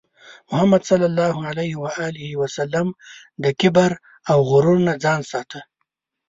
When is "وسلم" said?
2.41-2.87